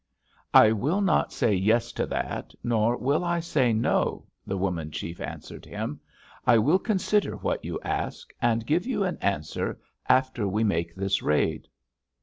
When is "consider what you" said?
6.79-7.79